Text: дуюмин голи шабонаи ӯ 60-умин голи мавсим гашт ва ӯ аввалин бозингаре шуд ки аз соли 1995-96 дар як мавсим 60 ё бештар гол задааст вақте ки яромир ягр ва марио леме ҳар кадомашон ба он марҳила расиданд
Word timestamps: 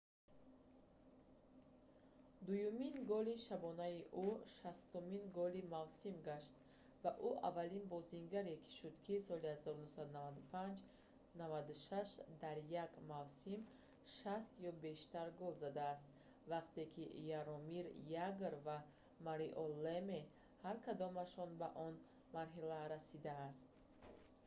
дуюмин 2.47 2.95
голи 3.11 3.35
шабонаи 3.47 3.99
ӯ 4.25 4.27
60-умин 4.73 5.25
голи 5.37 5.61
мавсим 5.73 6.15
гашт 6.27 6.53
ва 7.03 7.11
ӯ 7.29 7.31
аввалин 7.47 7.85
бозингаре 7.93 8.55
шуд 8.77 8.95
ки 9.05 9.13
аз 9.19 9.23
соли 9.27 9.51
1995-96 11.37 12.41
дар 12.43 12.57
як 12.85 12.91
мавсим 13.11 13.59
60 14.17 14.69
ё 14.69 14.71
бештар 14.85 15.27
гол 15.41 15.53
задааст 15.63 16.07
вақте 16.51 16.83
ки 16.93 17.03
яромир 17.39 17.85
ягр 18.29 18.53
ва 18.65 18.77
марио 19.25 19.65
леме 19.83 20.21
ҳар 20.63 20.77
кадомашон 20.87 21.49
ба 21.61 21.67
он 21.85 21.93
марҳила 22.35 22.79
расиданд 22.93 23.55